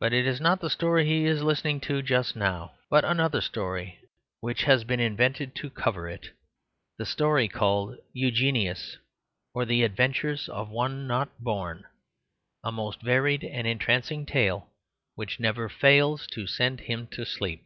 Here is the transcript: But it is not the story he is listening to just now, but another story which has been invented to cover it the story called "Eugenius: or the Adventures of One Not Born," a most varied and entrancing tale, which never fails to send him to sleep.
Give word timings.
But 0.00 0.12
it 0.12 0.26
is 0.26 0.40
not 0.40 0.60
the 0.60 0.68
story 0.68 1.06
he 1.06 1.26
is 1.26 1.44
listening 1.44 1.78
to 1.82 2.02
just 2.02 2.34
now, 2.34 2.74
but 2.90 3.04
another 3.04 3.40
story 3.40 4.00
which 4.40 4.64
has 4.64 4.82
been 4.82 4.98
invented 4.98 5.54
to 5.54 5.70
cover 5.70 6.08
it 6.08 6.30
the 6.98 7.06
story 7.06 7.46
called 7.46 7.96
"Eugenius: 8.12 8.96
or 9.54 9.64
the 9.64 9.84
Adventures 9.84 10.48
of 10.48 10.70
One 10.70 11.06
Not 11.06 11.38
Born," 11.38 11.84
a 12.64 12.72
most 12.72 13.00
varied 13.00 13.44
and 13.44 13.64
entrancing 13.64 14.26
tale, 14.26 14.72
which 15.14 15.38
never 15.38 15.68
fails 15.68 16.26
to 16.32 16.48
send 16.48 16.80
him 16.80 17.06
to 17.12 17.24
sleep. 17.24 17.64